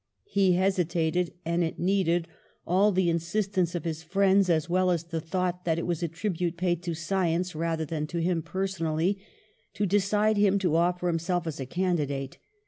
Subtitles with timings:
[0.25, 2.27] He hesitated, and it needed
[2.65, 5.85] all the 140 PASTEUR insistence of his friends, as well as the thought that it
[5.85, 9.19] was a tribute paid to science rather than to him personally,
[9.75, 12.39] to decide him to offer him self as a candidate.